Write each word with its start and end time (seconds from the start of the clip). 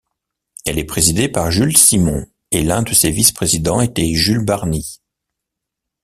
Elle 0.65 0.79
est 0.79 0.85
présidée 0.85 1.29
par 1.29 1.51
Jules 1.51 1.77
Simon 1.77 2.25
et 2.49 2.63
l'un 2.63 2.81
de 2.81 2.91
ses 2.91 3.11
vice-présidents 3.11 3.81
était 3.81 4.15
Jules 4.15 4.43
Barni. 4.43 4.99